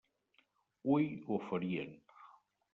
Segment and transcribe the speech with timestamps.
[0.87, 1.95] Hui ho farien.